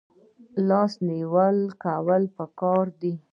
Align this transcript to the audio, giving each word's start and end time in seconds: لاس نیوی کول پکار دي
لاس 0.67 0.91
نیوی 1.07 1.57
کول 1.81 2.23
پکار 2.37 2.85
دي 2.99 3.13